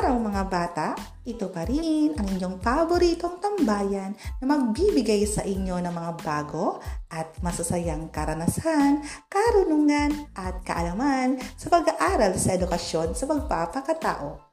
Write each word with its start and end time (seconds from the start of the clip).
araw 0.00 0.16
mga 0.16 0.44
bata! 0.48 0.88
Ito 1.28 1.52
pa 1.52 1.68
rin 1.68 2.16
ang 2.16 2.24
inyong 2.24 2.56
paboritong 2.64 3.36
tambayan 3.36 4.16
na 4.40 4.48
magbibigay 4.48 5.28
sa 5.28 5.44
inyo 5.44 5.76
ng 5.76 5.92
mga 5.92 6.12
bago 6.24 6.80
at 7.12 7.28
masasayang 7.44 8.08
karanasan, 8.08 9.04
karunungan 9.28 10.24
at 10.32 10.56
kaalaman 10.64 11.36
sa 11.52 11.68
pag-aaral 11.68 12.32
sa 12.32 12.56
edukasyon 12.56 13.12
sa 13.12 13.28
pagpapakatao. 13.28 14.49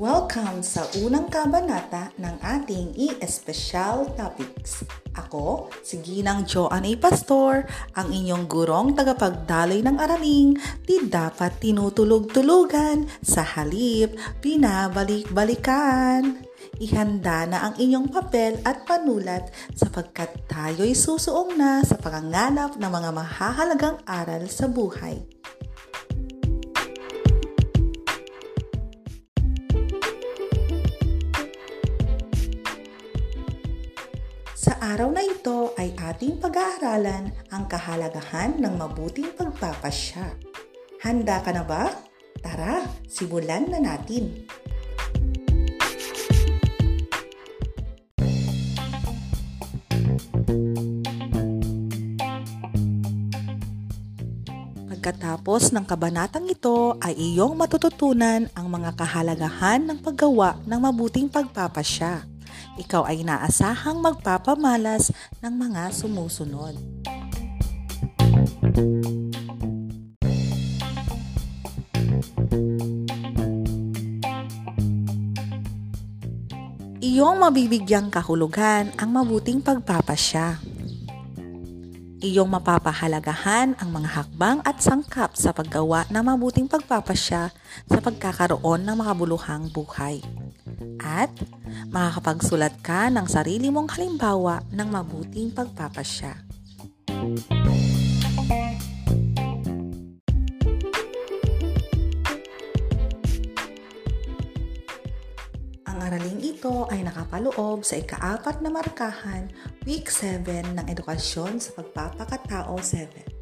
Welcome 0.00 0.64
sa 0.64 0.88
unang 0.96 1.28
kabanata 1.28 2.08
ng 2.16 2.40
ating 2.40 2.96
e-special 2.96 4.08
topics. 4.16 4.80
Ako, 5.12 5.68
si 5.84 6.00
Ginang 6.00 6.48
Joan 6.48 6.88
A. 6.88 6.92
Pastor, 6.96 7.68
ang 7.92 8.08
inyong 8.08 8.48
gurong 8.48 8.96
tagapagdaloy 8.96 9.84
ng 9.84 10.00
araling, 10.00 10.56
di 10.88 11.04
dapat 11.04 11.60
tinutulog-tulugan, 11.60 13.12
sa 13.20 13.44
halip, 13.44 14.16
binabalik-balikan. 14.40 16.48
Ihanda 16.80 17.44
na 17.44 17.68
ang 17.68 17.76
inyong 17.76 18.08
papel 18.08 18.56
at 18.64 18.88
panulat 18.88 19.52
sapagkat 19.76 20.32
tayo'y 20.48 20.96
susuong 20.96 21.60
na 21.60 21.84
sa 21.84 22.00
pangangalap 22.00 22.80
ng 22.80 22.88
mga 22.88 23.10
mahahalagang 23.12 24.00
aral 24.08 24.48
sa 24.48 24.64
buhay. 24.64 25.20
Araw 34.80 35.12
na 35.12 35.20
ito 35.20 35.76
ay 35.76 35.92
ating 35.92 36.40
pag-aaralan 36.40 37.28
ang 37.52 37.68
kahalagahan 37.68 38.56
ng 38.56 38.80
mabuting 38.80 39.28
pagpapasya. 39.36 40.24
Handa 41.04 41.44
ka 41.44 41.52
na 41.52 41.60
ba? 41.68 41.92
Tara, 42.40 42.88
simulan 43.04 43.68
na 43.68 43.76
natin. 43.76 44.40
Pagkatapos 54.88 55.76
ng 55.76 55.84
kabanatang 55.84 56.48
ito 56.48 56.96
ay 57.04 57.12
iyong 57.20 57.52
matututunan 57.52 58.48
ang 58.56 58.66
mga 58.72 58.96
kahalagahan 58.96 59.84
ng 59.84 60.00
paggawa 60.00 60.56
ng 60.64 60.80
mabuting 60.80 61.28
pagpapasya 61.28 62.29
ikaw 62.80 63.04
ay 63.04 63.20
naasahang 63.20 64.00
magpapamalas 64.00 65.12
ng 65.44 65.52
mga 65.52 65.92
sumusunod. 65.92 66.74
Iyong 77.00 77.40
mabibigyang 77.40 78.08
kahulugan 78.08 78.92
ang 78.96 79.10
mabuting 79.12 79.60
pagpapasya. 79.60 80.60
Iyong 82.20 82.52
mapapahalagahan 82.52 83.80
ang 83.80 83.90
mga 83.90 84.08
hakbang 84.12 84.60
at 84.68 84.84
sangkap 84.84 85.32
sa 85.32 85.56
paggawa 85.56 86.04
ng 86.12 86.20
mabuting 86.20 86.68
pagpapasya 86.68 87.48
sa 87.88 87.98
pagkakaroon 88.04 88.84
ng 88.84 88.96
makabuluhang 89.00 89.72
buhay. 89.72 90.20
At 91.00 91.32
makakapagsulat 91.92 92.80
ka 92.80 93.12
ng 93.12 93.26
sarili 93.28 93.68
mong 93.68 93.96
halimbawa 93.96 94.64
ng 94.72 94.88
mabuting 94.88 95.52
pagpapasya. 95.52 96.32
Ang 105.84 105.98
araling 106.00 106.40
ito 106.40 106.88
ay 106.88 107.04
nakapaloob 107.04 107.84
sa 107.84 108.00
ikaapat 108.00 108.64
na 108.64 108.72
markahan, 108.72 109.52
Week 109.84 110.08
7 110.08 110.76
ng 110.76 110.86
Edukasyon 110.88 111.60
sa 111.60 111.76
Pagpapakatao 111.76 112.76
7. 112.78 113.39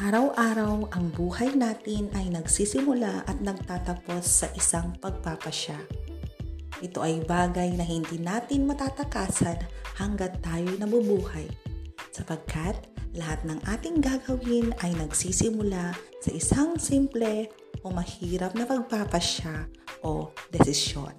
Araw-araw 0.00 0.96
ang 0.96 1.12
buhay 1.12 1.52
natin 1.52 2.08
ay 2.16 2.32
nagsisimula 2.32 3.20
at 3.28 3.36
nagtatapos 3.44 4.24
sa 4.24 4.48
isang 4.56 4.96
pagpapasya. 4.96 5.76
Ito 6.80 7.04
ay 7.04 7.20
bagay 7.28 7.76
na 7.76 7.84
hindi 7.84 8.16
natin 8.16 8.64
matatakasan 8.64 9.60
hanggat 10.00 10.40
tayo 10.40 10.72
nabubuhay 10.80 11.44
sapagkat 12.16 12.80
lahat 13.12 13.44
ng 13.44 13.60
ating 13.68 14.00
gagawin 14.00 14.72
ay 14.80 14.96
nagsisimula 14.96 15.92
sa 16.24 16.30
isang 16.32 16.80
simple 16.80 17.52
o 17.84 17.92
mahirap 17.92 18.56
na 18.56 18.64
pagpapasya 18.64 19.68
o 20.00 20.32
desisyon. 20.48 21.12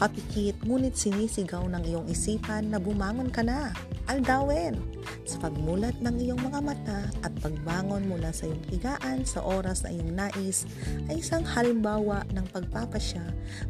Nakapikit 0.00 0.56
ngunit 0.64 0.96
sinisigaw 0.96 1.60
ng 1.68 1.84
iyong 1.84 2.08
isipan 2.08 2.72
na 2.72 2.80
bumangon 2.80 3.28
ka 3.28 3.44
na. 3.44 3.68
Aldawin! 4.08 4.80
Sa 5.28 5.36
pagmulat 5.44 5.92
ng 6.00 6.16
iyong 6.16 6.40
mga 6.40 6.56
mata 6.64 7.12
at 7.20 7.28
pagbangon 7.44 8.08
mula 8.08 8.32
sa 8.32 8.48
iyong 8.48 8.64
higaan 8.72 9.28
sa 9.28 9.44
oras 9.44 9.84
na 9.84 9.92
iyong 9.92 10.16
nais 10.16 10.64
ay 11.12 11.20
isang 11.20 11.44
halimbawa 11.44 12.24
ng 12.32 12.48
pagpapasya 12.48 13.20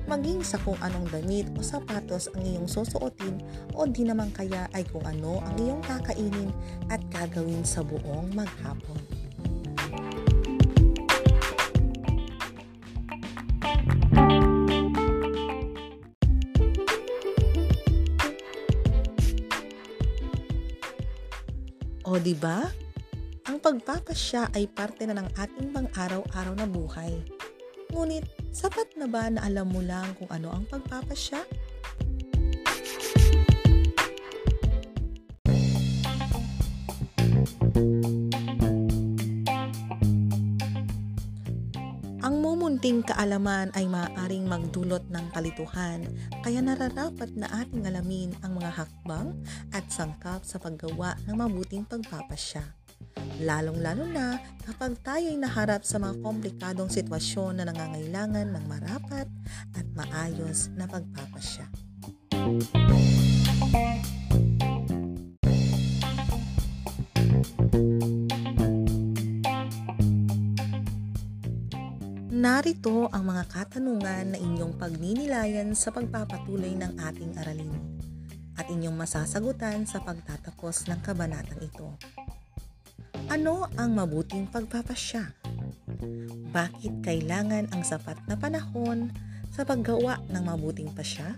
maging 0.06 0.46
sa 0.46 0.62
kung 0.62 0.78
anong 0.78 1.10
damit 1.10 1.50
o 1.58 1.66
sapatos 1.66 2.30
ang 2.38 2.46
iyong 2.46 2.70
susuotin 2.70 3.42
o 3.74 3.82
di 3.90 4.06
naman 4.06 4.30
kaya 4.30 4.70
ay 4.70 4.86
kung 4.86 5.02
ano 5.02 5.42
ang 5.42 5.58
iyong 5.58 5.82
kakainin 5.82 6.54
at 6.94 7.02
gagawin 7.10 7.66
sa 7.66 7.82
buong 7.82 8.30
maghapon. 8.38 9.19
O 22.20 22.22
di 22.22 22.36
ba? 22.36 22.68
Ang 23.48 23.64
pagpapasya 23.64 24.52
ay 24.52 24.68
parte 24.68 25.08
na 25.08 25.16
ng 25.16 25.40
ating 25.40 25.72
pang-araw-araw 25.72 26.52
na 26.52 26.68
buhay. 26.68 27.16
Ngunit, 27.96 28.28
sapat 28.52 28.92
na 29.00 29.08
ba 29.08 29.32
na 29.32 29.40
alam 29.40 29.72
mo 29.72 29.80
lang 29.80 30.12
kung 30.20 30.28
ano 30.28 30.52
ang 30.52 30.68
pagpapasya? 30.68 31.40
Ang 42.80 42.96
mumunting 42.96 43.12
kaalaman 43.12 43.68
ay 43.76 43.84
maaaring 43.92 44.48
magdulot 44.48 45.04
ng 45.12 45.28
kalituhan, 45.36 46.00
kaya 46.40 46.64
nararapat 46.64 47.28
na 47.36 47.44
ating 47.60 47.84
alamin 47.84 48.32
ang 48.40 48.56
mga 48.56 48.72
hakbang 48.72 49.36
at 49.76 49.84
sangkap 49.92 50.40
sa 50.48 50.56
paggawa 50.56 51.12
ng 51.28 51.36
mabuting 51.36 51.84
pagpapasya. 51.84 52.64
Lalong-lalo 53.44 54.08
na 54.08 54.40
kapag 54.64 54.96
tayo'y 55.04 55.36
naharap 55.36 55.84
sa 55.84 56.00
mga 56.00 56.24
komplikadong 56.24 56.88
sitwasyon 56.88 57.60
na 57.60 57.68
nangangailangan 57.68 58.48
ng 58.48 58.64
marapat 58.64 59.28
at 59.76 59.84
maayos 59.92 60.72
na 60.72 60.88
pagpapasya. 60.88 61.68
Narito 72.40 73.04
ang 73.12 73.28
mga 73.28 73.52
katanungan 73.52 74.32
na 74.32 74.38
inyong 74.40 74.80
pagninilayan 74.80 75.76
sa 75.76 75.92
pagpapatuloy 75.92 76.72
ng 76.72 76.96
ating 76.96 77.36
aralin 77.36 78.00
at 78.56 78.64
inyong 78.72 78.96
masasagutan 78.96 79.84
sa 79.84 80.00
pagtatapos 80.00 80.88
ng 80.88 81.04
kabanatang 81.04 81.60
ito. 81.60 81.92
Ano 83.28 83.68
ang 83.76 83.92
mabuting 83.92 84.48
pagpapasya? 84.48 85.36
Bakit 86.48 87.04
kailangan 87.04 87.76
ang 87.76 87.84
sapat 87.84 88.16
na 88.24 88.40
panahon 88.40 89.12
sa 89.52 89.68
paggawa 89.68 90.24
ng 90.32 90.40
mabuting 90.40 90.96
pasya? 90.96 91.36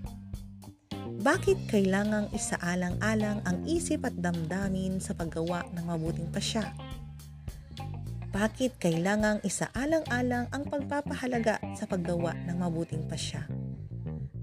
Bakit 1.19 1.67
kailangang 1.67 2.31
isaalang-alang 2.31 3.43
ang 3.43 3.59
isip 3.67 4.07
at 4.07 4.15
damdamin 4.15 5.03
sa 5.03 5.19
paggawa 5.19 5.67
ng 5.75 5.83
mabuting 5.83 6.31
pasya? 6.31 6.71
Bakit 8.33 8.81
kailangang 8.81 9.45
isaalang-alang 9.45 10.49
ang 10.57 10.65
pagpapahalaga 10.65 11.61
sa 11.77 11.85
paggawa 11.85 12.33
ng 12.49 12.57
mabuting 12.57 13.05
pasya? 13.05 13.45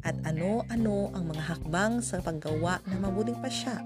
At 0.05 0.13
ano-ano 0.29 1.09
ang 1.17 1.33
mga 1.33 1.43
hakbang 1.49 1.97
sa 2.05 2.21
paggawa 2.21 2.85
ng 2.85 3.01
mabuting 3.01 3.41
pasya? 3.41 3.81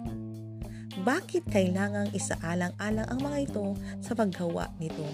Bakit 1.08 1.48
kailangang 1.48 2.12
isaalang-alang 2.12 3.08
ang 3.08 3.20
mga 3.24 3.38
ito 3.48 3.80
sa 4.04 4.12
paggawa 4.12 4.76
nito? 4.76 5.08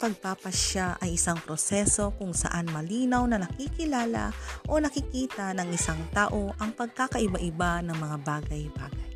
Pagpapasya 0.00 0.96
ay 1.04 1.20
isang 1.20 1.36
proseso 1.44 2.16
kung 2.16 2.32
saan 2.32 2.72
malinaw 2.72 3.28
na 3.28 3.44
nakikilala 3.44 4.32
o 4.64 4.80
nakikita 4.80 5.52
ng 5.52 5.76
isang 5.76 6.00
tao 6.16 6.56
ang 6.56 6.72
pagkakaiba-iba 6.72 7.84
ng 7.84 7.96
mga 8.00 8.16
bagay-bagay. 8.24 9.08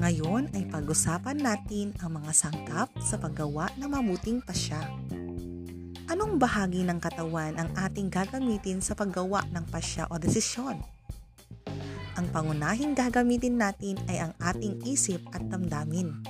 Ngayon 0.00 0.48
ay 0.56 0.64
pag-usapan 0.72 1.36
natin 1.36 1.92
ang 2.00 2.16
mga 2.16 2.32
sangkap 2.32 2.88
sa 3.04 3.20
paggawa 3.20 3.68
ng 3.76 3.92
mabuting 3.92 4.40
pasya. 4.40 4.80
Anong 6.08 6.40
bahagi 6.40 6.80
ng 6.82 6.96
katawan 6.96 7.60
ang 7.60 7.68
ating 7.76 8.08
gagamitin 8.08 8.80
sa 8.80 8.96
paggawa 8.96 9.44
ng 9.52 9.68
pasya 9.68 10.08
o 10.08 10.16
desisyon? 10.16 10.99
Ang 12.20 12.28
pangunahing 12.36 12.92
gagamitin 12.92 13.56
natin 13.56 13.96
ay 14.04 14.20
ang 14.20 14.36
ating 14.44 14.84
isip 14.84 15.24
at 15.32 15.40
damdamin. 15.48 16.20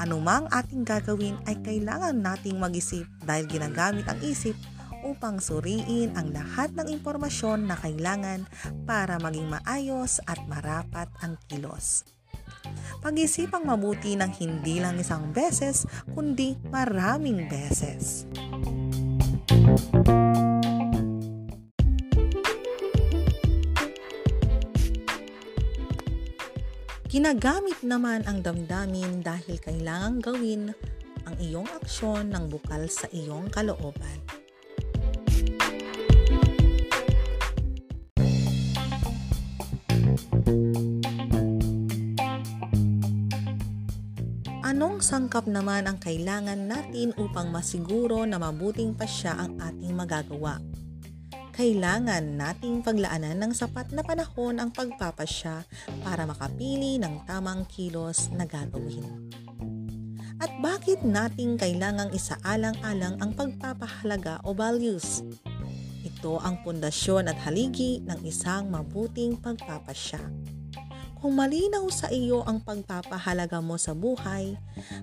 Anumang 0.00 0.48
ating 0.48 0.80
gagawin 0.80 1.36
ay 1.44 1.60
kailangan 1.60 2.16
nating 2.16 2.56
mag-isip 2.56 3.04
dahil 3.20 3.44
ginagamit 3.44 4.08
ang 4.08 4.16
isip 4.24 4.56
upang 5.04 5.44
suriin 5.44 6.16
ang 6.16 6.32
lahat 6.32 6.72
ng 6.72 6.88
impormasyon 6.88 7.68
na 7.68 7.76
kailangan 7.76 8.48
para 8.88 9.20
maging 9.20 9.52
maayos 9.52 10.24
at 10.24 10.40
marapat 10.48 11.12
ang 11.20 11.36
kilos. 11.52 12.08
Pag-isipang 13.04 13.68
mabuti 13.68 14.16
ng 14.16 14.32
hindi 14.40 14.80
lang 14.80 14.96
isang 14.96 15.36
beses, 15.36 15.84
kundi 16.16 16.56
maraming 16.72 17.44
beses. 17.44 18.24
Ginagamit 27.08 27.80
naman 27.80 28.20
ang 28.28 28.44
damdamin 28.44 29.24
dahil 29.24 29.56
kailangang 29.64 30.20
gawin 30.20 30.62
ang 31.24 31.40
iyong 31.40 31.64
aksyon 31.80 32.28
ng 32.28 32.52
bukal 32.52 32.84
sa 32.84 33.08
iyong 33.08 33.48
kalooban. 33.48 34.20
Anong 44.68 45.00
sangkap 45.00 45.48
naman 45.48 45.88
ang 45.88 45.96
kailangan 45.96 46.60
natin 46.68 47.16
upang 47.16 47.48
masiguro 47.48 48.28
na 48.28 48.36
mabuting 48.36 48.92
pasya 48.92 49.32
ang 49.32 49.56
ating 49.56 49.96
magagawa? 49.96 50.60
Kailangan 51.58 52.38
nating 52.38 52.86
paglaanan 52.86 53.34
ng 53.42 53.50
sapat 53.50 53.90
na 53.90 54.06
panahon 54.06 54.62
ang 54.62 54.70
pagpapasya 54.70 55.66
para 56.06 56.22
makapili 56.22 57.02
ng 57.02 57.26
tamang 57.26 57.66
kilos 57.66 58.30
na 58.30 58.46
gagawin. 58.46 59.26
At 60.38 60.54
bakit 60.62 61.02
nating 61.02 61.58
kailangang 61.58 62.14
isaalang-alang 62.14 63.18
ang 63.18 63.34
pagpapahalaga 63.34 64.38
o 64.46 64.54
values? 64.54 65.26
Ito 66.06 66.38
ang 66.38 66.62
pundasyon 66.62 67.26
at 67.26 67.42
haligi 67.42 68.06
ng 68.06 68.22
isang 68.22 68.70
mabuting 68.70 69.34
pagpapasya. 69.42 70.22
Kung 71.18 71.34
malinaw 71.34 71.90
sa 71.90 72.06
iyo 72.14 72.46
ang 72.46 72.62
pagpapahalaga 72.62 73.58
mo 73.58 73.74
sa 73.74 73.98
buhay, 73.98 74.54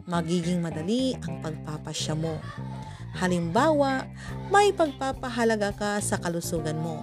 magiging 0.07 0.63
madali 0.63 1.19
ang 1.19 1.43
pagpapasya 1.43 2.15
mo. 2.15 2.39
Halimbawa, 3.15 4.03
may 4.51 4.75
pagpapahalaga 4.75 5.71
ka 5.71 5.91
sa 6.03 6.19
kalusugan 6.19 6.75
mo. 6.75 6.99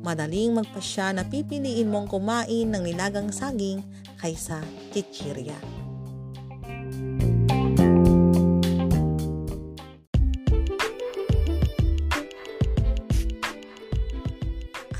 Madaling 0.00 0.54
magpasya 0.54 1.10
na 1.10 1.26
pipiliin 1.26 1.90
mong 1.90 2.06
kumain 2.06 2.70
ng 2.70 2.82
nilagang 2.86 3.34
saging 3.34 3.82
kaysa 4.16 4.62
chichirya. 4.94 5.58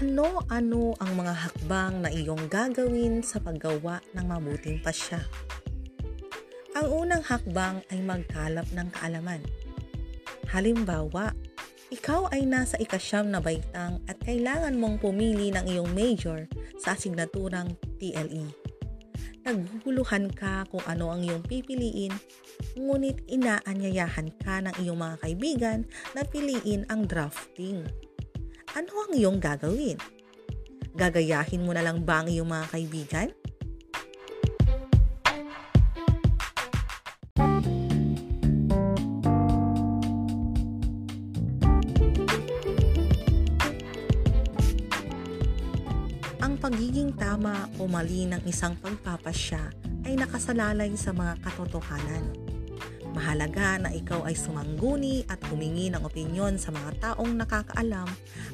Ano-ano 0.01 0.99
ang 0.99 1.13
mga 1.15 1.35
hakbang 1.47 1.95
na 2.03 2.11
iyong 2.11 2.51
gagawin 2.51 3.23
sa 3.23 3.39
paggawa 3.39 4.03
ng 4.13 4.25
mabuting 4.27 4.83
pasya? 4.83 5.23
Ang 6.75 7.07
unang 7.07 7.23
hakbang 7.23 7.85
ay 7.93 8.01
magkalap 8.03 8.67
ng 8.75 8.89
kaalaman. 8.91 9.45
Halimbawa, 10.51 11.31
ikaw 11.95 12.31
ay 12.35 12.47
nasa 12.47 12.75
ikasyam 12.83 13.31
na 13.31 13.39
baitang 13.39 14.03
at 14.11 14.19
kailangan 14.23 14.75
mong 14.75 14.99
pumili 14.99 15.55
ng 15.55 15.65
iyong 15.67 15.91
major 15.95 16.51
sa 16.79 16.99
asignaturang 16.99 17.75
TLE. 18.03 18.51
Naguguluhan 19.47 20.29
ka 20.35 20.69
kung 20.69 20.85
ano 20.85 21.15
ang 21.15 21.23
iyong 21.25 21.47
pipiliin, 21.47 22.13
ngunit 22.77 23.25
inaanyayahan 23.31 24.29
ka 24.43 24.61
ng 24.61 24.75
iyong 24.85 24.99
mga 25.01 25.17
kaibigan 25.23 25.79
na 26.13 26.23
piliin 26.27 26.85
ang 26.93 27.09
drafting 27.09 27.87
ano 28.71 29.03
ang 29.03 29.13
iyong 29.15 29.39
gagawin? 29.43 29.99
Gagayahin 30.95 31.67
mo 31.67 31.75
na 31.75 31.83
lang 31.83 32.07
ba 32.07 32.23
ang 32.23 32.31
iyong 32.31 32.47
mga 32.47 32.67
kaibigan? 32.71 33.29
Pagiging 46.61 47.17
tama 47.17 47.73
o 47.81 47.89
mali 47.89 48.29
ng 48.29 48.45
isang 48.45 48.77
pagpapasya 48.77 49.73
ay 50.05 50.13
nakasalalay 50.13 50.93
sa 50.93 51.17
mga 51.17 51.41
katotohanan. 51.41 52.37
Mahalaga 53.17 53.81
na 53.81 53.91
ikaw 53.91 54.29
ay 54.29 54.37
sumangguni 54.37 55.25
at 55.27 55.41
humingi 55.49 55.89
ng 55.89 56.05
opinyon 56.05 56.61
sa 56.61 56.71
mga 56.71 57.01
taong 57.01 57.33
nakakaalam 57.33 58.07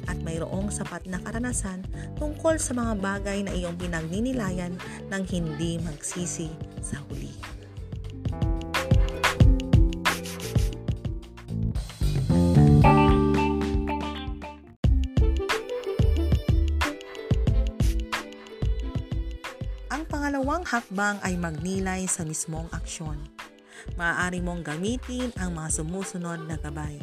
at 0.07 0.17
mayroong 0.23 0.71
sapat 0.71 1.05
na 1.11 1.19
karanasan 1.19 1.83
tungkol 2.15 2.55
sa 2.55 2.73
mga 2.73 2.95
bagay 2.97 3.43
na 3.43 3.51
iyong 3.53 3.75
pinagninilayan 3.75 4.73
ng 5.11 5.23
hindi 5.27 5.77
magsisi 5.83 6.47
sa 6.79 7.03
huli. 7.05 7.56
Hakbang 20.67 21.23
ay 21.23 21.39
magnilay 21.39 22.03
sa 22.11 22.27
mismong 22.27 22.67
aksyon 22.75 23.15
maaari 23.95 24.43
mong 24.43 24.65
gamitin 24.65 25.31
ang 25.39 25.55
mga 25.55 25.79
sumusunod 25.79 26.43
na 26.43 26.59
gabay. 26.59 26.99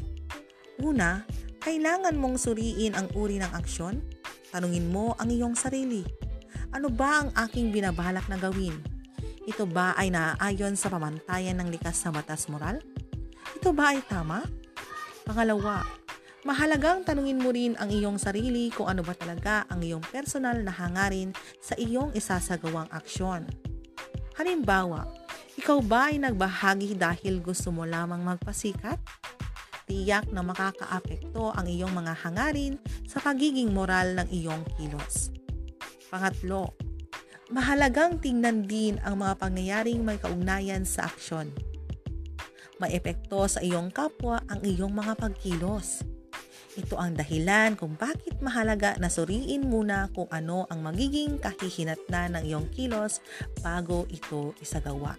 Una, 0.83 1.23
kailangan 1.63 2.19
mong 2.19 2.37
suriin 2.37 2.99
ang 2.99 3.09
uri 3.17 3.41
ng 3.41 3.53
aksyon. 3.55 4.03
Tanungin 4.53 4.91
mo 4.91 5.17
ang 5.17 5.31
iyong 5.31 5.57
sarili. 5.57 6.05
Ano 6.75 6.91
ba 6.91 7.25
ang 7.25 7.31
aking 7.47 7.71
binabalak 7.71 8.27
na 8.27 8.37
gawin? 8.37 8.75
Ito 9.47 9.65
ba 9.65 9.95
ay 9.95 10.11
naaayon 10.13 10.75
sa 10.75 10.91
pamantayan 10.91 11.63
ng 11.63 11.69
likas 11.71 12.05
sa 12.05 12.11
batas 12.11 12.51
moral? 12.51 12.83
Ito 13.55 13.71
ba 13.71 13.95
ay 13.95 14.03
tama? 14.05 14.43
Pangalawa, 15.25 15.87
mahalagang 16.45 17.03
tanungin 17.09 17.41
mo 17.41 17.49
rin 17.51 17.73
ang 17.81 17.89
iyong 17.89 18.21
sarili 18.21 18.69
kung 18.69 18.87
ano 18.87 19.01
ba 19.01 19.17
talaga 19.17 19.65
ang 19.73 19.81
iyong 19.81 20.05
personal 20.05 20.61
na 20.61 20.71
hangarin 20.71 21.33
sa 21.59 21.73
iyong 21.81 22.13
isasagawang 22.13 22.87
aksyon. 22.93 23.49
Halimbawa, 24.37 25.09
ikaw 25.57 25.81
ba 25.81 26.13
ay 26.13 26.21
nagbahagi 26.21 27.01
dahil 27.01 27.41
gusto 27.41 27.73
mo 27.73 27.89
lamang 27.89 28.21
magpasikat? 28.21 29.01
Tiyak 29.89 30.29
na 30.33 30.45
makakaapekto 30.45 31.57
ang 31.57 31.65
iyong 31.65 31.93
mga 31.93 32.13
hangarin 32.25 32.77
sa 33.09 33.25
pagiging 33.25 33.73
moral 33.73 34.13
ng 34.21 34.29
iyong 34.29 34.65
kilos. 34.77 35.33
Pangatlo, 36.13 36.77
mahalagang 37.49 38.21
tingnan 38.21 38.69
din 38.69 39.01
ang 39.01 39.21
mga 39.21 39.41
pangyayaring 39.41 40.01
may 40.05 40.21
kaugnayan 40.21 40.85
sa 40.85 41.09
aksyon. 41.09 41.49
May 42.77 42.97
epekto 42.97 43.49
sa 43.49 43.65
iyong 43.65 43.89
kapwa 43.95 44.45
ang 44.51 44.61
iyong 44.61 44.93
mga 44.93 45.17
pagkilos. 45.17 46.14
Ito 46.75 46.99
ang 46.99 47.15
dahilan 47.15 47.79
kung 47.79 47.95
bakit 47.95 48.43
mahalaga 48.43 48.99
na 48.99 49.07
suriin 49.07 49.63
muna 49.63 50.11
kung 50.11 50.27
ano 50.35 50.67
ang 50.67 50.83
magiging 50.83 51.39
kahihinatnan 51.39 52.35
ng 52.35 52.45
iyong 52.51 52.67
kilos 52.75 53.23
bago 53.63 54.11
ito 54.11 54.51
isagawa. 54.59 55.15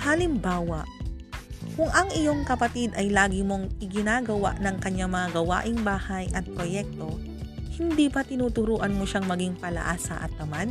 Halimbawa, 0.00 0.88
kung 1.76 1.92
ang 1.92 2.08
iyong 2.16 2.48
kapatid 2.48 2.96
ay 2.96 3.12
lagi 3.12 3.44
mong 3.44 3.68
iginagawa 3.76 4.56
ng 4.56 4.80
kanyang 4.80 5.12
mga 5.12 5.36
gawaing 5.36 5.80
bahay 5.84 6.32
at 6.32 6.48
proyekto, 6.56 7.20
hindi 7.72 8.12
ba 8.12 8.20
tinuturuan 8.20 8.92
mo 8.92 9.08
siyang 9.08 9.24
maging 9.24 9.56
palaasa 9.56 10.20
at 10.20 10.32
tamad? 10.36 10.68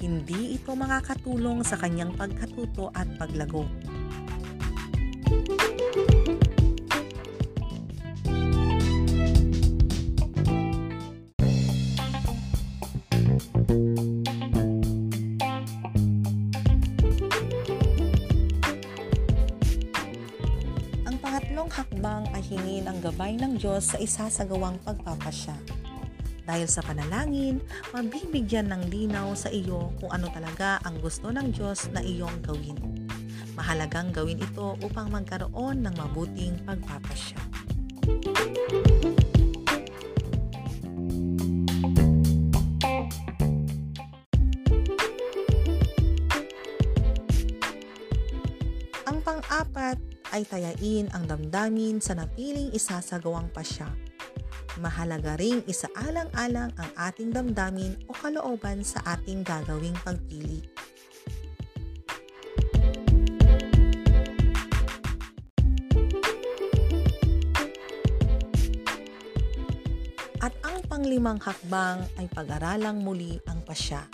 Hindi 0.00 0.56
ito 0.56 0.76
makakatulong 0.76 1.64
sa 1.64 1.80
kanyang 1.80 2.12
pagkatuto 2.16 2.92
at 2.92 3.08
paglago. 3.16 3.64
Pangatlong 21.20 21.70
hakbang 21.70 22.24
ay 22.34 22.42
hingin 22.42 22.90
ang 22.90 22.98
gabay 22.98 23.38
ng 23.38 23.54
Diyos 23.54 23.94
sa 23.94 24.02
isasagawang 24.02 24.82
pagpapasya. 24.82 25.79
Dahil 26.50 26.66
sa 26.66 26.82
panalangin, 26.82 27.62
mabibigyan 27.94 28.74
ng 28.74 28.90
linaw 28.90 29.38
sa 29.38 29.54
iyo 29.54 29.94
kung 30.02 30.10
ano 30.10 30.26
talaga 30.34 30.82
ang 30.82 30.98
gusto 30.98 31.30
ng 31.30 31.54
Diyos 31.54 31.94
na 31.94 32.02
iyong 32.02 32.42
gawin. 32.42 32.74
Mahalagang 33.54 34.10
gawin 34.10 34.42
ito 34.42 34.74
upang 34.82 35.14
magkaroon 35.14 35.78
ng 35.86 35.94
mabuting 35.94 36.58
pagpapasya. 36.66 37.38
Ang 49.06 49.18
pang-apat 49.22 50.02
ay 50.34 50.42
tayain 50.50 51.06
ang 51.14 51.30
damdamin 51.30 52.02
sa 52.02 52.18
napiling 52.18 52.74
isasagawang 52.74 53.46
pasya. 53.54 54.09
Mahalaga 54.80 55.36
ring 55.36 55.60
isaalang-alang 55.68 56.72
ang 56.80 56.90
ating 56.96 57.36
damdamin 57.36 58.00
o 58.08 58.16
kalooban 58.16 58.80
sa 58.80 59.04
ating 59.12 59.44
gagawing 59.44 59.92
pagpili. 60.00 60.64
At 70.40 70.56
ang 70.64 70.80
panglimang 70.88 71.44
hakbang 71.44 72.00
ay 72.16 72.24
pag-aralang 72.32 73.04
muli 73.04 73.36
ang 73.44 73.60
pasya. 73.60 74.08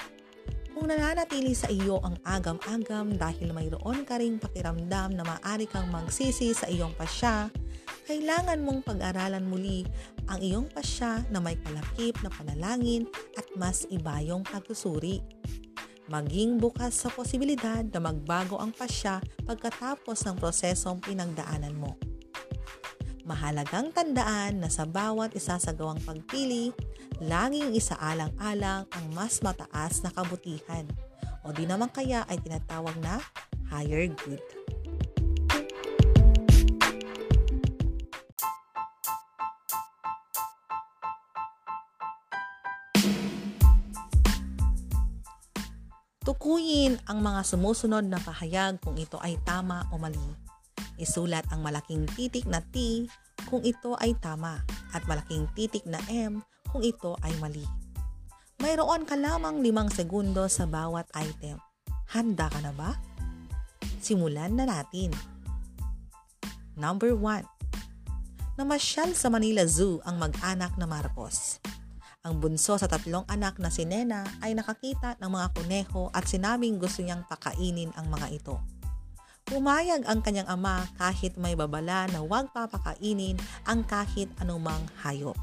Kung 0.77 0.93
nananatili 0.93 1.57
sa 1.57 1.73
iyo 1.73 2.05
ang 2.05 2.21
agam-agam 2.21 3.17
dahil 3.17 3.57
mayroon 3.57 4.05
ka 4.05 4.21
ring 4.21 4.37
pakiramdam 4.37 5.17
na 5.17 5.25
maaari 5.25 5.65
kang 5.65 5.89
magsisi 5.89 6.53
sa 6.53 6.69
iyong 6.69 6.93
pasya, 6.93 7.49
kailangan 8.05 8.61
mong 8.61 8.85
pag-aralan 8.85 9.49
muli 9.49 9.89
ang 10.29 10.37
iyong 10.37 10.69
pasya 10.69 11.25
na 11.33 11.41
may 11.41 11.57
kalakip 11.65 12.21
na 12.21 12.29
panalangin 12.29 13.09
at 13.41 13.49
mas 13.57 13.89
ibayong 13.89 14.45
pagsusuri. 14.45 15.25
Maging 16.13 16.61
bukas 16.61 16.93
sa 16.93 17.09
posibilidad 17.09 17.81
na 17.81 18.13
magbago 18.13 18.61
ang 18.61 18.77
pasya 18.77 19.25
pagkatapos 19.49 20.29
ng 20.29 20.37
prosesong 20.37 21.01
pinagdaanan 21.01 21.73
mo. 21.73 21.97
Mahalagang 23.27 23.91
tandaan 23.91 24.63
na 24.63 24.71
sa 24.71 24.87
bawat 24.87 25.35
isasagawang 25.35 25.99
pagpili, 26.07 26.71
laging 27.19 27.75
isaalang-alang 27.75 28.87
ang 28.87 29.07
mas 29.19 29.43
mataas 29.43 29.99
na 30.07 30.15
kabutihan 30.15 30.87
o 31.43 31.51
di 31.51 31.67
naman 31.67 31.91
kaya 31.91 32.23
ay 32.31 32.39
tinatawag 32.39 32.95
na 33.03 33.19
higher 33.67 34.07
good. 34.23 34.39
Tukuyin 46.23 47.03
ang 47.11 47.27
mga 47.27 47.43
sumusunod 47.43 48.07
na 48.07 48.23
pahayag 48.23 48.79
kung 48.79 48.95
ito 48.95 49.19
ay 49.19 49.35
tama 49.43 49.83
o 49.91 49.99
mali. 49.99 50.46
Isulat 50.97 51.45
ang 51.53 51.61
malaking 51.61 52.09
titik 52.17 52.49
na 52.49 52.65
T 52.73 53.07
kung 53.47 53.61
ito 53.63 53.95
ay 54.01 54.17
tama 54.17 54.65
at 54.97 55.05
malaking 55.05 55.45
titik 55.53 55.85
na 55.85 56.01
M 56.09 56.41
kung 56.73 56.81
ito 56.81 57.17
ay 57.21 57.37
mali. 57.39 57.65
Mayroon 58.57 59.05
ka 59.05 59.21
lamang 59.21 59.61
limang 59.61 59.93
segundo 59.93 60.49
sa 60.49 60.65
bawat 60.65 61.05
item. 61.13 61.61
Handa 62.09 62.49
ka 62.49 62.65
na 62.65 62.73
ba? 62.73 62.97
Simulan 64.01 64.57
na 64.57 64.65
natin. 64.65 65.13
Number 66.73 67.13
1. 67.13 67.45
Namasyal 68.57 69.13
sa 69.13 69.29
Manila 69.29 69.69
Zoo 69.69 70.01
ang 70.09 70.17
mag-anak 70.17 70.81
na 70.81 70.89
Marcos. 70.89 71.61
Ang 72.25 72.41
bunso 72.41 72.81
sa 72.81 72.89
tatlong 72.89 73.29
anak 73.29 73.61
na 73.61 73.69
si 73.69 73.85
Nena 73.85 74.25
ay 74.41 74.57
nakakita 74.57 75.21
ng 75.21 75.31
mga 75.31 75.47
kuneho 75.53 76.09
at 76.11 76.25
sinabing 76.25 76.81
gusto 76.81 77.05
niyang 77.05 77.23
pakainin 77.29 77.93
ang 77.95 78.09
mga 78.09 78.33
ito. 78.33 78.57
Pumayag 79.47 80.03
ang 80.11 80.27
kanyang 80.27 80.51
ama 80.51 80.91
kahit 80.99 81.39
may 81.39 81.55
babala 81.55 82.11
na 82.11 82.19
huwag 82.19 82.51
papakainin 82.51 83.39
ang 83.63 83.87
kahit 83.87 84.27
anumang 84.43 84.83
hayop. 85.07 85.39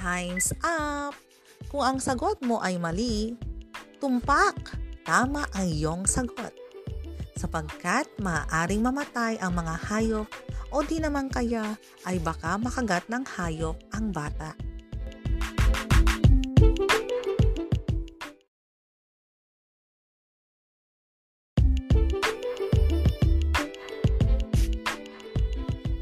Time's 0.00 0.56
up! 0.64 1.12
Kung 1.68 1.84
ang 1.84 1.98
sagot 2.00 2.40
mo 2.40 2.64
ay 2.64 2.80
mali, 2.80 3.36
tumpak! 4.00 4.80
Tama 5.04 5.44
ang 5.52 5.68
iyong 5.68 6.08
sagot 6.08 6.56
sapagkat 7.36 8.08
maaaring 8.20 8.84
mamatay 8.84 9.40
ang 9.40 9.56
mga 9.56 9.76
hayop 9.88 10.28
o 10.72 10.84
di 10.84 11.00
naman 11.00 11.32
kaya 11.32 11.72
ay 12.04 12.20
baka 12.20 12.60
makagat 12.60 13.04
ng 13.12 13.24
hayop 13.24 13.76
ang 13.96 14.12
bata. 14.12 14.69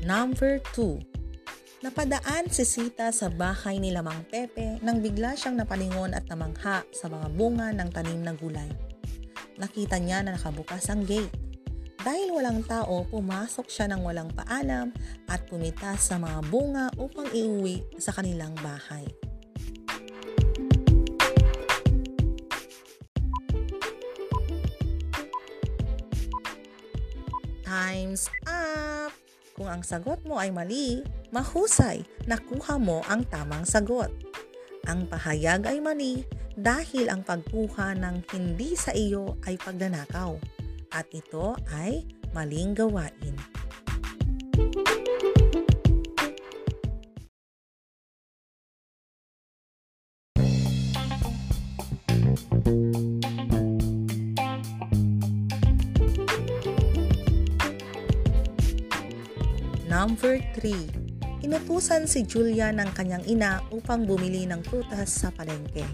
Number 0.08 0.56
2. 0.72 1.84
Napadaan 1.84 2.48
si 2.48 2.64
Sita 2.64 3.12
sa 3.12 3.28
bahay 3.28 3.76
ni 3.76 3.92
Lamang 3.92 4.24
Pepe 4.32 4.80
nang 4.80 5.04
bigla 5.04 5.36
siyang 5.36 5.60
napalingon 5.60 6.16
at 6.16 6.24
namangha 6.32 6.88
sa 6.96 7.12
mga 7.12 7.28
bunga 7.36 7.68
ng 7.76 7.92
tanim 7.92 8.24
na 8.24 8.32
gulay 8.32 8.72
nakita 9.58 9.98
niya 9.98 10.22
na 10.22 10.38
nakabukas 10.38 10.86
ang 10.88 11.02
gate. 11.04 11.34
Dahil 11.98 12.30
walang 12.30 12.62
tao, 12.62 13.04
pumasok 13.10 13.66
siya 13.66 13.90
ng 13.90 14.06
walang 14.06 14.30
paalam 14.30 14.94
at 15.26 15.44
pumitas 15.50 16.08
sa 16.08 16.16
mga 16.16 16.46
bunga 16.46 16.86
upang 16.94 17.26
iuwi 17.34 17.82
sa 17.98 18.14
kanilang 18.14 18.54
bahay. 18.62 19.04
Time's 27.66 28.32
up! 28.48 28.97
Kung 29.58 29.66
ang 29.66 29.82
sagot 29.82 30.22
mo 30.22 30.38
ay 30.38 30.54
mali, 30.54 31.02
mahusay, 31.34 32.06
nakuha 32.30 32.78
mo 32.78 33.02
ang 33.10 33.26
tamang 33.26 33.66
sagot. 33.66 34.06
Ang 34.86 35.10
pahayag 35.10 35.66
ay 35.66 35.82
mali 35.82 36.22
dahil 36.54 37.10
ang 37.10 37.26
pagkuha 37.26 37.98
ng 37.98 38.22
hindi 38.30 38.78
sa 38.78 38.94
iyo 38.94 39.34
ay 39.50 39.58
pagnanakaw 39.58 40.38
at 40.94 41.10
ito 41.10 41.58
ay 41.74 42.06
maling 42.30 42.78
gawain. 42.78 43.34
Inutusan 61.78 62.10
si 62.10 62.26
Julia 62.26 62.74
ng 62.74 62.90
kanyang 62.90 63.22
ina 63.30 63.62
upang 63.70 64.02
bumili 64.02 64.50
ng 64.50 64.66
prutas 64.66 65.14
sa 65.14 65.30
palengke. 65.30 65.86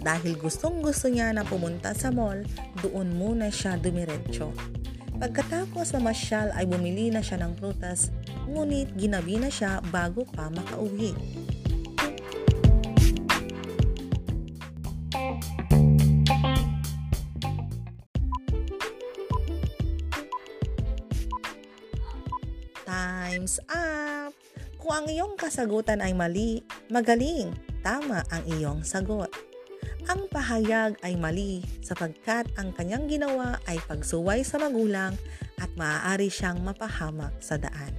Dahil 0.00 0.40
gustong 0.40 0.80
gusto 0.80 1.12
niya 1.12 1.36
na 1.36 1.44
pumunta 1.44 1.92
sa 1.92 2.08
mall, 2.08 2.40
doon 2.80 3.12
muna 3.12 3.52
siya 3.52 3.76
dumiretso. 3.76 4.56
Pagkatapos 5.20 5.92
mamasyal 6.00 6.56
ay 6.56 6.64
bumili 6.64 7.12
na 7.12 7.20
siya 7.20 7.44
ng 7.44 7.60
prutas, 7.60 8.08
ngunit 8.48 8.96
ginabi 8.96 9.36
na 9.36 9.52
siya 9.52 9.84
bago 9.92 10.24
pa 10.32 10.48
makauwi. 10.48 11.12
Time's 22.88 23.60
up! 23.68 23.81
Ang 24.92 25.08
iyong 25.08 25.40
kasagutan 25.40 26.04
ay 26.04 26.12
mali, 26.12 26.60
magaling, 26.92 27.48
tama 27.80 28.20
ang 28.28 28.44
iyong 28.44 28.84
sagot. 28.84 29.32
Ang 30.04 30.28
pahayag 30.28 31.00
ay 31.00 31.16
mali 31.16 31.64
sapagkat 31.80 32.44
ang 32.60 32.76
kanyang 32.76 33.08
ginawa 33.08 33.56
ay 33.64 33.80
pagsuway 33.88 34.44
sa 34.44 34.60
magulang 34.60 35.16
at 35.56 35.72
maaari 35.80 36.28
siyang 36.28 36.60
mapahamak 36.60 37.32
sa 37.40 37.56
daan. 37.56 37.96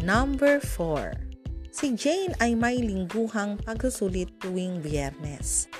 Number 0.00 0.64
4 0.64 1.28
Si 1.70 1.94
Jane 1.94 2.34
ay 2.42 2.58
may 2.58 2.82
lingguhang 2.82 3.62
pagsusulit 3.62 4.32
tuwing 4.42 4.82
biyernes. 4.82 5.70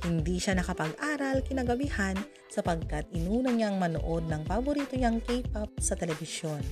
Hindi 0.00 0.40
siya 0.40 0.56
nakapag-aral 0.56 1.44
kinagabihan 1.44 2.16
sapagkat 2.48 3.04
inuna 3.12 3.52
niyang 3.52 3.76
manood 3.76 4.24
ng 4.32 4.48
paborito 4.48 4.96
niyang 4.96 5.20
K-pop 5.20 5.76
sa 5.76 5.92
telebisyon. 5.92 6.64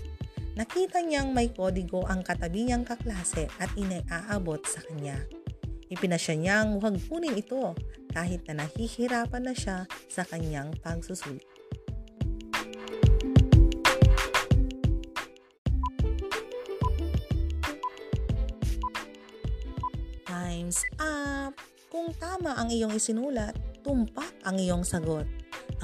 Nakita 0.56 1.04
niyang 1.04 1.36
may 1.36 1.52
kodigo 1.52 2.08
ang 2.08 2.24
katabi 2.24 2.64
niyang 2.64 2.88
kaklase 2.88 3.46
at 3.60 3.68
inaabot 3.76 4.58
sa 4.64 4.80
kanya. 4.88 5.22
Ipinasya 5.92 6.34
niyang 6.40 6.80
huwag 6.80 6.96
kunin 7.04 7.36
ito 7.36 7.76
kahit 8.10 8.48
na 8.48 8.64
nahihirapan 8.64 9.44
na 9.44 9.54
siya 9.54 9.84
sa 10.08 10.24
kanyang 10.24 10.72
pagsusulit. 10.80 11.44
Time's 20.24 20.82
up! 21.00 21.37
Kung 22.08 22.16
tama 22.24 22.56
ang 22.56 22.72
iyong 22.72 22.96
isinulat, 22.96 23.52
tumpak 23.84 24.32
ang 24.40 24.56
iyong 24.56 24.80
sagot. 24.80 25.28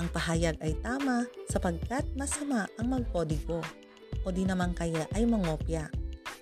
Ang 0.01 0.09
pahayag 0.09 0.57
ay 0.65 0.73
tama 0.81 1.29
sapagkat 1.53 2.01
masama 2.17 2.65
ang 2.81 2.97
magkodigo 2.97 3.61
o 4.25 4.33
di 4.33 4.49
naman 4.49 4.73
kaya 4.73 5.05
ay 5.13 5.29
mangopya. 5.29 5.93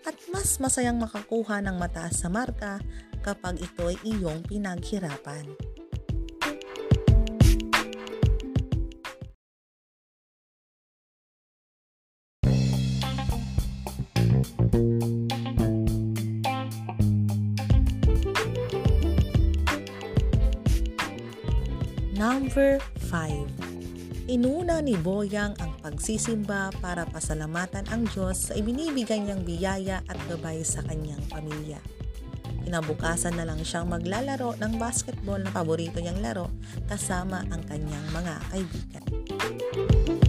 At 0.06 0.14
mas 0.30 0.62
masayang 0.62 1.02
makakuha 1.02 1.58
ng 1.66 1.82
mataas 1.82 2.22
sa 2.22 2.30
marka 2.30 2.78
kapag 3.26 3.58
ito 3.58 3.90
ay 3.90 3.98
iyong 4.06 4.46
pinaghirapan. 4.46 5.50
Number 22.52 22.84
5. 23.08 24.28
Inuna 24.28 24.84
ni 24.84 24.92
Boyang 25.00 25.56
ang 25.56 25.72
pagsisimba 25.80 26.68
para 26.84 27.08
pasalamatan 27.08 27.88
ang 27.88 28.04
Diyos 28.04 28.52
sa 28.52 28.52
ibinibigay 28.52 29.24
niyang 29.24 29.40
biyaya 29.40 30.04
at 30.04 30.20
gabay 30.28 30.60
sa 30.60 30.84
kanyang 30.84 31.24
pamilya. 31.32 31.80
Kinabukasan 32.60 33.40
na 33.40 33.48
lang 33.48 33.64
siyang 33.64 33.88
maglalaro 33.88 34.60
ng 34.60 34.76
basketball 34.76 35.40
na 35.40 35.48
paborito 35.48 35.96
niyang 35.96 36.20
laro 36.20 36.52
kasama 36.92 37.40
ang 37.48 37.64
kanyang 37.64 38.04
mga 38.12 38.34
kaibigan. 38.52 40.20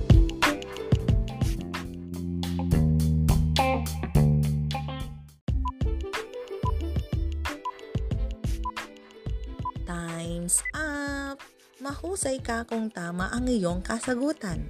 Mahusay 12.04 12.44
ka 12.44 12.68
kung 12.68 12.92
tama 12.92 13.32
ang 13.32 13.48
iyong 13.48 13.80
kasagutan. 13.80 14.68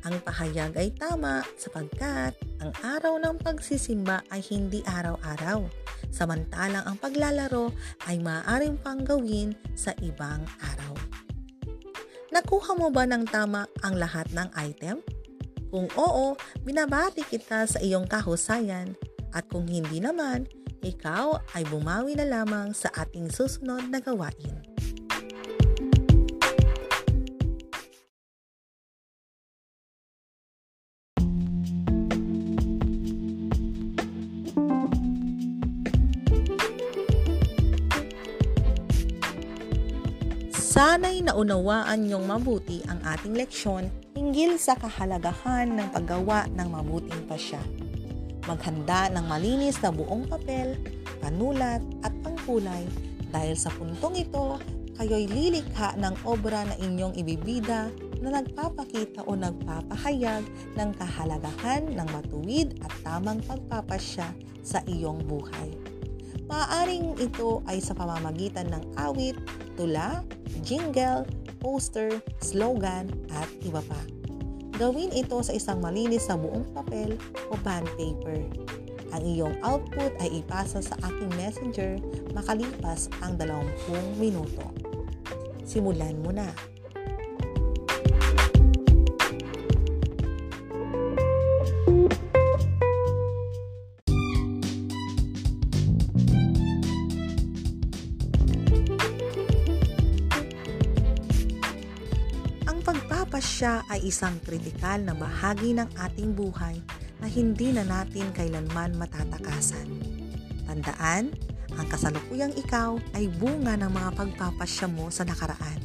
Ang 0.00 0.16
pahayag 0.24 0.72
ay 0.80 0.88
tama 0.96 1.44
sapagkat 1.60 2.32
ang 2.56 2.72
araw 2.80 3.20
ng 3.20 3.36
pagsisimba 3.36 4.24
ay 4.32 4.40
hindi 4.48 4.80
araw-araw, 4.88 5.68
samantalang 6.08 6.80
ang 6.88 6.96
paglalaro 6.96 7.68
ay 8.08 8.16
maaaring 8.24 8.80
pang 8.80 9.04
gawin 9.04 9.52
sa 9.76 9.92
ibang 10.00 10.40
araw. 10.72 10.96
Nakuha 12.32 12.72
mo 12.72 12.88
ba 12.88 13.04
ng 13.04 13.28
tama 13.28 13.68
ang 13.84 14.00
lahat 14.00 14.32
ng 14.32 14.48
item? 14.56 15.04
Kung 15.68 15.86
oo, 16.00 16.32
binabati 16.64 17.28
kita 17.28 17.68
sa 17.68 17.78
iyong 17.78 18.08
kahusayan 18.08 18.96
at 19.36 19.44
kung 19.52 19.68
hindi 19.68 20.00
naman, 20.00 20.48
ikaw 20.80 21.44
ay 21.52 21.62
bumawi 21.68 22.16
na 22.16 22.24
lamang 22.24 22.72
sa 22.72 22.88
ating 22.96 23.28
susunod 23.28 23.84
na 23.92 24.00
gawain. 24.00 24.69
Sana'y 40.80 41.20
naunawaan 41.20 42.08
niyong 42.08 42.24
mabuti 42.24 42.80
ang 42.88 43.04
ating 43.04 43.36
leksyon 43.36 43.92
hinggil 44.16 44.56
sa 44.56 44.72
kahalagahan 44.80 45.76
ng 45.76 45.92
paggawa 45.92 46.48
ng 46.56 46.68
mabuting 46.72 47.20
pasya. 47.28 47.60
Maghanda 48.48 49.12
ng 49.12 49.28
malinis 49.28 49.76
na 49.84 49.92
buong 49.92 50.24
papel, 50.24 50.80
panulat 51.20 51.84
at 52.00 52.16
pangkulay 52.24 52.88
dahil 53.28 53.60
sa 53.60 53.68
puntong 53.76 54.24
ito, 54.24 54.56
kayo'y 54.96 55.28
lilikha 55.28 56.00
ng 56.00 56.16
obra 56.24 56.64
na 56.64 56.72
inyong 56.80 57.12
ibibida 57.12 57.92
na 58.24 58.40
nagpapakita 58.40 59.28
o 59.28 59.36
nagpapahayag 59.36 60.48
ng 60.80 60.90
kahalagahan 60.96 61.92
ng 61.92 62.08
matuwid 62.08 62.80
at 62.80 62.92
tamang 63.04 63.44
pagpapasya 63.44 64.32
sa 64.64 64.80
iyong 64.88 65.20
buhay. 65.28 65.76
Maaaring 66.48 67.20
ito 67.20 67.60
ay 67.68 67.84
sa 67.84 67.92
pamamagitan 67.92 68.72
ng 68.72 68.96
awit, 68.96 69.36
tula, 69.80 70.20
jingle, 70.60 71.24
poster, 71.64 72.20
slogan, 72.44 73.08
at 73.32 73.48
iba 73.64 73.80
pa. 73.80 73.96
Gawin 74.76 75.08
ito 75.16 75.40
sa 75.40 75.56
isang 75.56 75.80
malinis 75.80 76.28
na 76.28 76.36
buong 76.36 76.68
papel 76.76 77.16
o 77.48 77.56
band 77.64 77.88
paper. 77.96 78.44
Ang 79.16 79.22
iyong 79.24 79.56
output 79.64 80.12
ay 80.20 80.44
ipasa 80.44 80.84
sa 80.84 80.96
aking 81.08 81.32
messenger 81.40 81.96
makalipas 82.36 83.08
ang 83.24 83.40
20 83.40 84.20
minuto. 84.20 84.68
Simulan 85.64 86.20
mo 86.20 86.28
na! 86.28 86.52
Pagpapasya 103.60 103.92
ay 103.92 104.08
isang 104.08 104.40
kritikal 104.40 104.96
na 105.04 105.12
bahagi 105.12 105.76
ng 105.76 105.84
ating 106.00 106.32
buhay 106.32 106.80
na 107.20 107.28
hindi 107.28 107.76
na 107.76 107.84
natin 107.84 108.32
kailanman 108.32 108.96
matatakasan. 108.96 109.84
Tandaan, 110.64 111.36
ang 111.76 111.86
kasalukuyang 111.92 112.56
ikaw 112.56 112.96
ay 113.12 113.28
bunga 113.36 113.76
ng 113.76 113.92
mga 113.92 114.16
pagpapasya 114.16 114.88
mo 114.88 115.12
sa 115.12 115.28
nakaraan. 115.28 115.76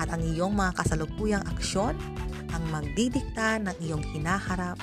At 0.00 0.16
ang 0.16 0.24
iyong 0.24 0.56
mga 0.56 0.80
kasalukuyang 0.80 1.44
aksyon 1.52 1.92
ang 2.56 2.64
magdidikta 2.72 3.60
ng 3.60 3.76
iyong 3.84 4.04
hinaharap, 4.16 4.80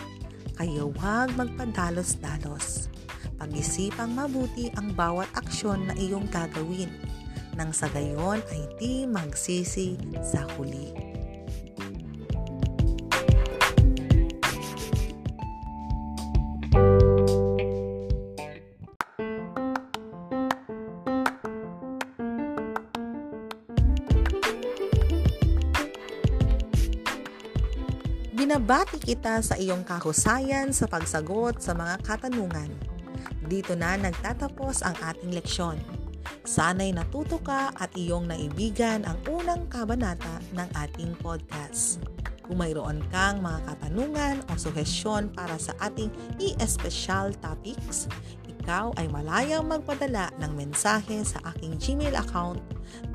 kaya 0.62 0.86
huwag 0.86 1.34
magpadalos-dalos. 1.34 2.86
Pag-isipang 3.42 4.14
mabuti 4.14 4.70
ang 4.78 4.94
bawat 4.94 5.26
aksyon 5.34 5.90
na 5.90 5.98
iyong 5.98 6.30
gagawin 6.30 6.94
nang 7.58 7.74
sa 7.74 7.90
gayon 7.90 8.46
ay 8.54 8.62
di 8.78 9.10
magsisi 9.10 9.98
sa 10.22 10.46
huli. 10.54 11.11
Binabati 28.72 29.04
kita 29.04 29.44
sa 29.44 29.60
iyong 29.60 29.84
kahusayan 29.84 30.72
sa 30.72 30.88
pagsagot 30.88 31.60
sa 31.60 31.76
mga 31.76 32.08
katanungan. 32.08 32.72
Dito 33.44 33.76
na 33.76 34.00
nagtatapos 34.00 34.88
ang 34.88 34.96
ating 34.96 35.36
leksyon. 35.36 35.76
Sana'y 36.48 36.96
natuto 36.96 37.44
ka 37.44 37.76
at 37.76 37.92
iyong 38.00 38.32
naibigan 38.32 39.04
ang 39.04 39.20
unang 39.28 39.68
kabanata 39.68 40.40
ng 40.56 40.70
ating 40.88 41.12
podcast. 41.20 42.00
Kung 42.48 42.64
mayroon 42.64 43.04
kang 43.12 43.44
mga 43.44 43.60
katanungan 43.76 44.40
o 44.48 44.56
suhestyon 44.56 45.36
para 45.36 45.60
sa 45.60 45.76
ating 45.84 46.08
e-special 46.40 47.36
topics, 47.44 48.08
ikaw 48.62 48.94
ay 49.02 49.10
malayang 49.10 49.66
magpadala 49.66 50.30
ng 50.38 50.54
mensahe 50.54 51.26
sa 51.26 51.42
aking 51.50 51.82
Gmail 51.82 52.14
account 52.14 52.62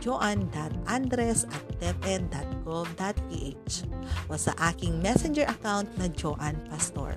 joan.andres 0.03 1.47
at 1.47 1.65
teped.gov.ph 1.79 3.75
o 4.27 4.35
sa 4.35 4.53
aking 4.75 4.99
messenger 4.99 5.47
account 5.47 5.87
na 6.03 6.11
Joan 6.11 6.59
Pastor. 6.67 7.15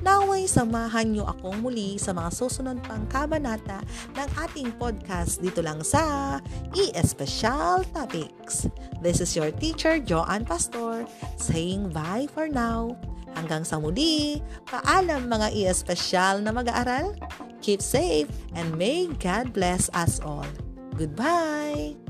Naway 0.00 0.46
samahan 0.46 1.10
niyo 1.10 1.26
akong 1.26 1.60
muli 1.60 1.98
sa 1.98 2.14
mga 2.14 2.30
susunod 2.32 2.78
pang 2.84 3.04
kabanata 3.10 3.82
ng 4.14 4.28
ating 4.48 4.70
podcast 4.76 5.42
dito 5.42 5.60
lang 5.60 5.80
sa 5.82 6.36
E-Special 6.72 7.86
Topics. 7.90 8.70
This 9.02 9.20
is 9.20 9.34
your 9.34 9.50
teacher, 9.50 9.98
Joanne 9.98 10.46
Pastor, 10.46 11.04
saying 11.36 11.90
bye 11.90 12.30
for 12.30 12.46
now. 12.46 12.94
Hanggang 13.36 13.68
sa 13.68 13.76
muli, 13.76 14.40
paalam 14.64 15.28
mga 15.28 15.52
e-special 15.52 16.40
na 16.40 16.56
mag-aaral. 16.56 17.12
Keep 17.60 17.84
safe 17.84 18.30
and 18.56 18.72
may 18.80 19.10
God 19.20 19.52
bless 19.52 19.92
us 19.92 20.22
all. 20.24 20.48
Goodbye! 20.96 22.05